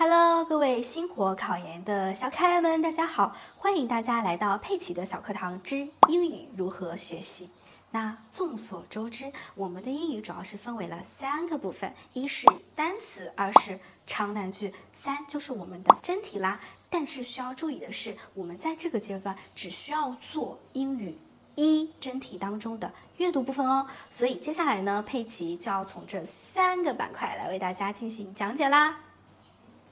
[0.00, 3.34] Hello，各位星火考研的小可爱们，大家好！
[3.56, 7.50] 欢迎大家来到佩奇的小课堂之英语如何学习。
[7.90, 16.60] 那众所周知，我们的英语主要是分为了三个部分：一是单词，二是长难句，三就是我们的真题啦。
[16.88, 21.18] 但是需要注意的是，我们在这个阶段只需要做英语
[21.56, 23.88] 一真题当中的阅读部分哦。
[24.10, 28.96] 所以接下来呢，佩奇就要从这三个板块来为大家进行讲解啦。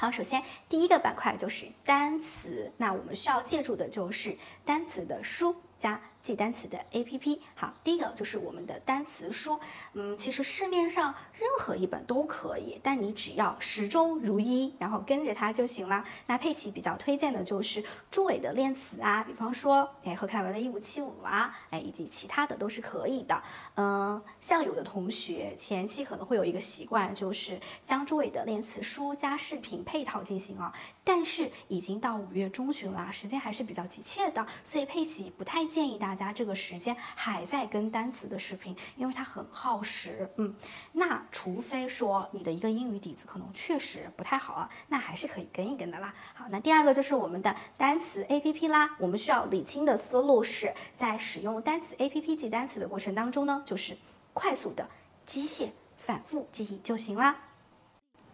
[0.00, 5.56] 好，首先第一个板块就是单词，那我们需要借助的就是单词的书。
[5.78, 6.00] 加。
[6.20, 9.58] 记单词的 A P P，好，第一个就是我们的单词书，
[9.94, 16.04] 嗯，其实市面上任何一本都可以，但你只要始终如一，然后跟着它就行了。
[16.26, 23.42] 那佩奇比较推荐的就是朱伟的练词啊，比方说，哎，何凯文的一五七五啊，哎，以及其他的都是可以的。
[23.76, 30.74] 嗯，像有的同学前期可能会有一个习惯，就是将朱伟的练词书加视频配套进行啊，
[31.08, 36.18] 但是已经到五月中旬了，时间还是比较急切的，所以佩奇不太建议大家。
[36.18, 40.28] 家这个时间还在跟单词的视频，因为它很耗时。
[40.36, 40.52] 嗯，
[40.90, 46.12] 那除非说你的一个英语底子可能确实不太好啊，那还是可以跟一跟的啦。
[46.34, 48.96] 好，那第二个就是我们的单词 A P P 啦。
[48.98, 53.96] 我们需要理清的思路是在使用单词 A P P 记单词的过程当中呢，就是
[54.34, 54.88] 快速的
[55.24, 57.36] 机械反复记忆就行啦。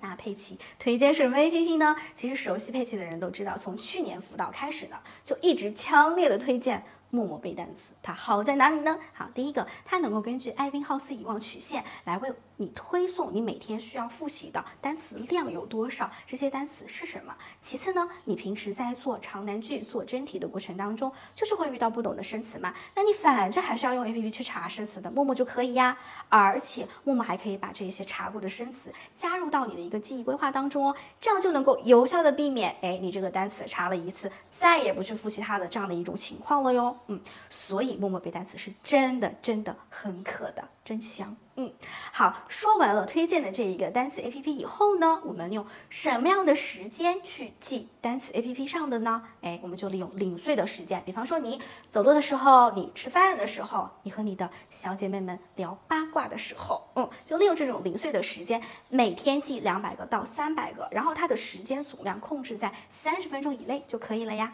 [0.00, 1.96] 那佩奇推荐什么 A P P 呢？
[2.14, 6.82] 其实熟悉佩奇的人都知道，从去年辅导开始呢，就一直强烈的推荐。
[7.08, 8.96] 默默背单词，它好在哪里呢？
[9.12, 17.34] 好，第一个，它能够根据艾宾浩斯遗忘曲线来为你推送你每天需要复习的单词量有多少，这些单词是什么。
[17.60, 25.98] 其次呢，你平时在做长难句、做真题的过程当中，就是会遇到不懂的生词嘛，那你反正还是要用 A P P 去查生词的，默默就可以呀。
[26.28, 34.30] 而且默默还可以把这些查过的生词加入到你的一个记忆规划当中哦，这样就能够有效的避免，哎，你这个单词查了一次。
[34.58, 41.36] 再也不去复习它的这样的一种情况了哟，嗯，所以默默背单词是真的真的很可的，真香。
[41.58, 41.72] 嗯，
[42.12, 49.22] 好，说完了推荐的这一个单词 A P P 以后呢，我们用什么样的时间去记单词 A P P 上的呢？
[49.40, 51.58] 哎，我们就利用零碎的时间，比方说你
[51.88, 64.52] 走路的时候，你吃饭的时候，你和你的小姐妹们聊八卦的时候，嗯，就利用这种零碎的时间，每天记两百个到三百个，然后它的时间总量控制在三十分钟以内就可以了呀。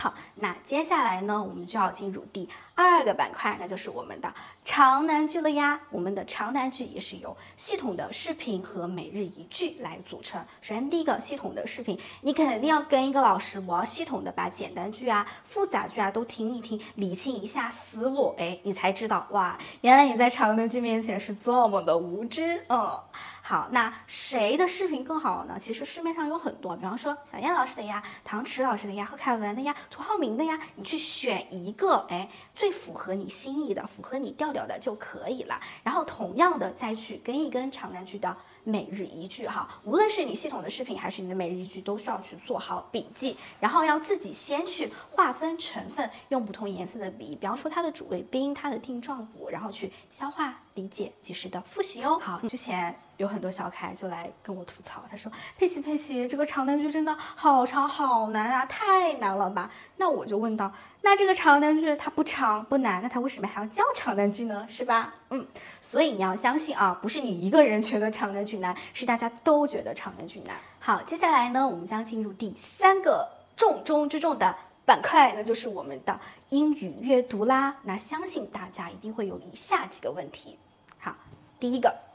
[0.00, 4.32] 好，那接下来呢，我们就要进入第二个板块，那就是我们的
[4.64, 5.80] 长难句了呀。
[5.90, 10.40] 我们的长难句也是由系统的视频和每日一句来组成。
[10.62, 23.00] 首先，第一个系统的视频，你肯定要跟一个老师，我要系统的把简单句啊、复杂句啊都听一听，理清一下思路，哎，你才知道哇，原来你在长难句面前是这么的无知，嗯。
[23.48, 25.58] 好，那谁的视频更好呢？
[25.58, 35.58] 其实市面上有很多，比方说小燕老师的呀，唐迟老师的呀，何凯文的呀，涂浩明的呀，你去选一个，哎，最符合你心意的，符合你调调的就可以了。
[35.82, 52.18] 然后同样的再去跟一跟长难句的每日一句哈，无论是你系统的视频还是你的每日一句，都需要去做好笔记，然后要自己先去划分成分，用不同颜色的笔，比方说它的主谓宾，它的定状补，然后去消化理解，及时的复习哦。
[52.22, 52.94] 好，之前。
[53.18, 64.64] 有很多小可爱就来跟我吐槽，他说：“佩奇佩奇，这个长难句真的好长好难啊，太难了吧？”那我就问到：“那这个长难句它不长不难，那它为什么还要叫长难句呢？
[64.70, 65.44] 是吧？”嗯，
[65.80, 70.56] 所以你要相信啊，不是你一个人觉得长难句难，是大家都觉得长难句难。
[70.78, 76.20] 好，接下来呢，我们将进入第三个重中之重的板块，那就是我们的
[76.50, 77.78] 英语阅读啦。
[77.82, 80.56] 那相信大家一定会有以下几个问题。
[81.00, 81.16] 好，
[81.58, 82.07] 第一个。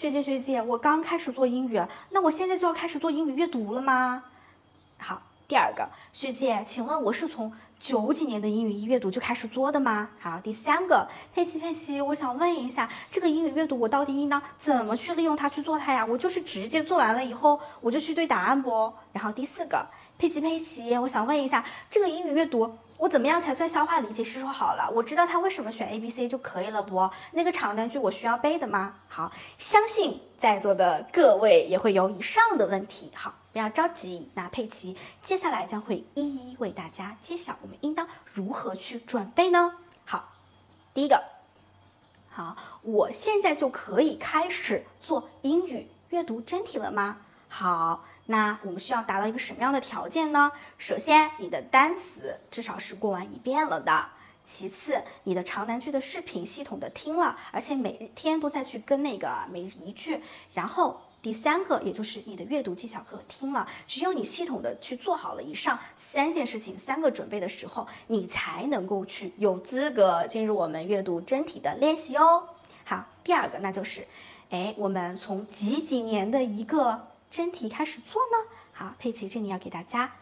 [0.00, 1.78] 学姐学姐，我刚开始做英语，
[2.08, 4.24] 那我现在就要开始做英语阅读了吗？
[4.96, 10.10] 好，第二个学姐，请问我是从九几年的英语一阅读就开始做的吗？
[10.20, 16.06] 好，第三个佩奇佩奇，我想问一下，这个英语阅读我到底应当怎么去利用它去做它呀？
[16.06, 18.92] 我就是直接做完了以后，我就去对答案不？
[19.12, 19.84] 然后第四个
[20.16, 22.78] 佩奇佩奇，我想问一下，这个英语阅读。
[22.96, 24.88] 我怎么样才算消化理解吸收好了？
[24.94, 27.10] 我知道他为什么选 A B C 就可以了不？
[27.32, 28.94] 那个长难句我需要背的吗？
[29.08, 33.10] 好，相信在座的各位也会有以上的问题。
[33.16, 39.74] 好，不要着急，那佩奇接下来将会一一为大家揭晓，我们应当如何去准备呢？
[40.04, 40.32] 好，
[40.94, 41.24] 第一个，
[42.30, 47.18] 好，我现在就可以开始做英语阅读真题了吗？
[47.48, 48.04] 好。
[48.26, 50.52] 那我们需要达到一个什么样的条件呢？
[50.78, 54.04] 首先，你的单词至少是过完一遍了的；
[54.52, 60.18] 其次，你的长难句的视频系统的听了，而且每天都在去跟那个每一句；
[60.52, 72.48] 然后第三个，也就是你的阅读技巧课听了，只有你系统的去做好了以上三件事情、三个准备的时候，你才能够去有资格进入我们阅读真题的练习哦。
[72.84, 74.04] 好，第二个那就是，
[74.50, 78.50] 哎，我们从几几年的一个真题开始做呢？
[78.72, 80.12] 好，佩奇这里要给大家，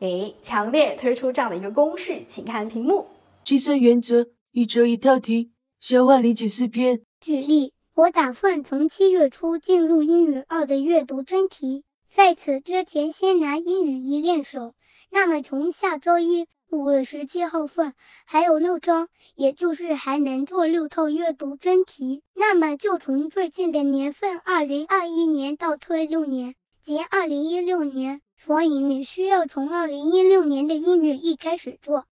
[0.00, 3.06] 哎，强烈推出这样的一个公式，请看屏幕。
[3.46, 7.02] 计算原则：一周一套题，消化理解四篇。
[7.20, 7.72] 举例。
[7.94, 14.74] 我打算从七月初进入英语二的阅读真题，在此之前先拿英语一练手。
[15.10, 17.94] 那么从下周一五月十七号算，
[18.24, 19.06] 还有六周，
[19.36, 22.24] 也就是还能做六套阅读真题。
[22.34, 28.22] 那么就从最近的年份二零二一年倒推六年，即二零一六年。
[28.36, 32.04] 所以你需要从二零一六年的英语一开始做。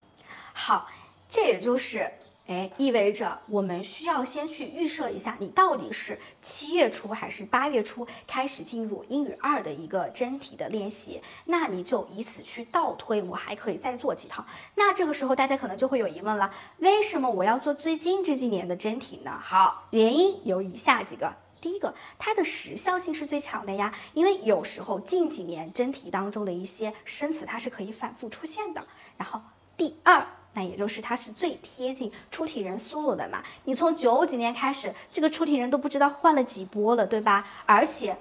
[0.54, 0.88] 好，
[1.34, 2.08] 这也就是。
[2.46, 14.44] 哎，意味着我们需要先去预设一下，你到底是七月初还是八月初开始进入英语二的一个真题的练习，那你就以此去倒推，我还可以再做几套。
[14.74, 19.40] 那这个时候大家可能就会有疑问了，为什么我要做最近这几年的真题呢？
[19.42, 28.86] 好，原因有以下几个，第一个，它的时效性是最强的呀，因为有时候近几年真题当中的一些生词它是可以反复出现的。
[29.16, 29.40] 然后
[29.78, 30.26] 第二。
[30.54, 33.42] 那也就是它是最贴近出题人思路的嘛。
[33.64, 37.46] 你从九几年开始，这个出题人都不知道换了几波了，对吧？
[37.66, 38.16] 而且，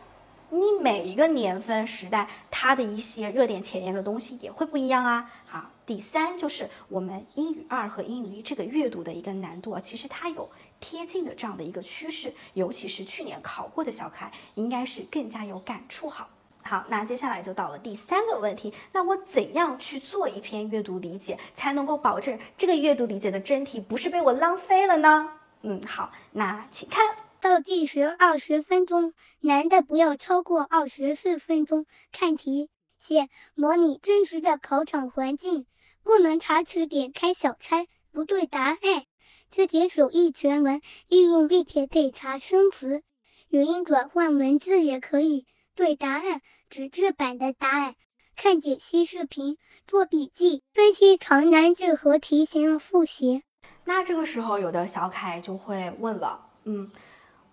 [0.50, 5.32] 你每一个年份时代，它的一些热点前沿的东西也会不一样啊。
[5.48, 10.50] 好，第三就是我们英语二和英语一这个阅读的一个难度啊，其实它有
[10.80, 16.10] 贴近的这样的一个趋势，尤其是去年考过的小可爱，应该是更加有感触。
[16.10, 16.30] 好。
[16.64, 25.34] 好，那接下来就到了第三个问题，那我怎样去做一篇阅读理解，才能够保证这个阅读理解的真题不是被我浪费了呢？
[25.62, 31.86] 嗯，好，那请看倒计时二十分钟，难的不要超过二十四分钟。
[32.12, 35.66] 看题，写模拟真实的考场环境，
[36.02, 38.80] 不能查词典开小差，不对答案，
[39.50, 43.04] 自己手译全文，利用 V P K 查生词，
[43.50, 45.46] 语音转换文字也可以。
[45.76, 47.96] 对答案，纸质版的答案，
[48.36, 53.44] 看解析视频，做笔记，分析长难句和题型复习。
[53.86, 56.92] 那这个时候，有的小凯就会问了，嗯，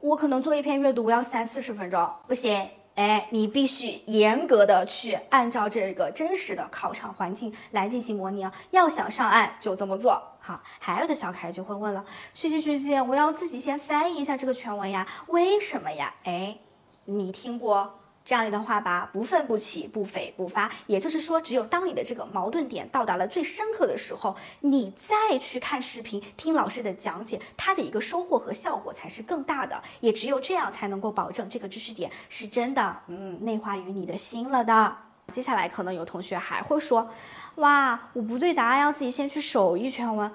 [0.00, 10.22] 我可能做一篇阅读要三四十分钟，不行，哎，你必须严格的去按照这个真实的考场环境来进行模拟啊，要想上岸就这么做。
[10.40, 16.14] 好，还有的小凯就会问了，学姐学姐，我要自己先翻译一下这个全文呀，为什么呀？
[16.25, 16.58] 哎，
[17.06, 17.93] 你听过？
[18.25, 20.70] 这样一段话吧，不愤不起，不悱不发。
[20.87, 29.82] 也就是说，只有当你的这个矛盾点到达了最深刻的时候，你再去看视频、听老师的讲解，它的一个收获和效果才是更大的。
[30.00, 34.96] 也只有这样，才能够保证这个知识点是真的，嗯，内化于你的心了的。
[35.32, 37.11] 接下来，可能有同学还会说，
[37.56, 40.31] 哇，我不对答案，要自己先去手译全文。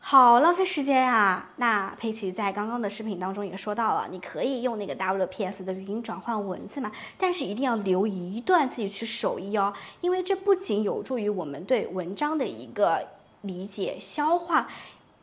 [0.00, 1.50] 好浪费时间呀！
[1.56, 13.06] 那佩奇在刚刚的视频当中也说到了，你可以用那个 WPS 的语音转换文字嘛，但是一定要留一段自己去手译哦，因为这不仅有助于我们对文章的一个
[13.42, 14.68] 理解消化，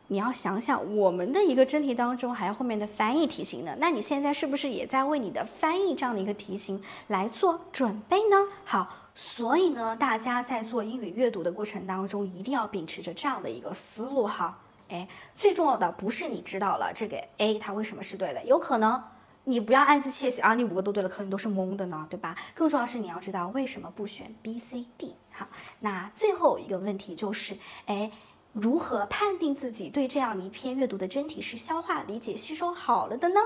[0.06, 8.36] 你要想想我们的一个真题当中还有后面的翻译题型呢，那你现在是不是也在为你的翻译这样的一个题型来做准备呢？
[8.64, 14.56] 好，所以呢，大家在做英语阅读的过程当中，一定要秉持着这样的一个思路哈。
[14.88, 19.02] 哎，最重要的不是你知道了这个 A 它为什么是对的，有可能
[19.44, 22.36] 你不要暗自窃喜啊，你五个都对了，可能都是蒙的呢，对吧？
[22.54, 25.14] 更重要是你要知道为什么不选 B、C、D。
[25.30, 25.48] 好，
[25.80, 28.10] 那最后一个问题就是，哎，
[28.52, 33.40] 如何判定自己对这样一篇阅读的真题是消化、理解、吸收好了的呢？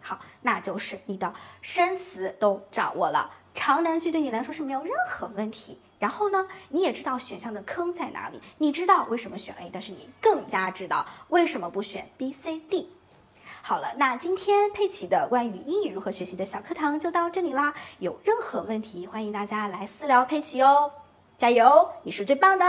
[0.00, 5.78] 好，那就是你的生词都掌握了，长难句对你来说是没有任何问题。
[6.00, 12.88] 然后呢，你也知道选项的坑在哪里，你知道为什么选 A，但是你更加知道为什么不选 B、C、D。
[13.62, 17.74] 好了，那今天佩奇的关于英语如何学习的小课堂就到这里啦。
[17.98, 20.90] 有任何问题，欢迎大家来私聊佩奇哦。
[21.36, 22.58] 加油，你是最棒的。